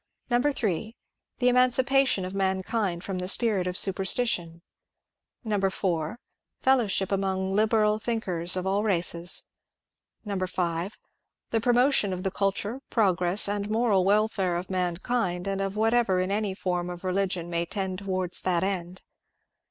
[0.31, 0.95] 3.
[1.37, 4.63] The emancipation of mankind from the spirit of superstition.
[5.47, 6.17] 4.
[6.59, 9.43] Fellowship among liberal thinkers of all races.
[10.25, 10.97] 5.
[11.51, 16.31] The promotion of the culture, progress, and moral welfare of mankind, and of whatever in
[16.31, 19.03] any form of religion may tend towards that end.